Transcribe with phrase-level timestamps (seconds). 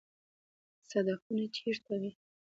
[0.89, 2.11] صدفونه چیرته وي؟